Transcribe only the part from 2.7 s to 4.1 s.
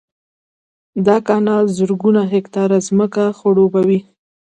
ځمکه خړوبوي